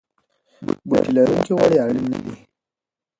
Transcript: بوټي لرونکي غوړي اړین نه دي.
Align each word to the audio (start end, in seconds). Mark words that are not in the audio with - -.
بوټي 0.87 1.11
لرونکي 1.17 1.51
غوړي 1.57 1.77
اړین 1.85 2.05
نه 2.13 2.19
دي. 2.23 2.33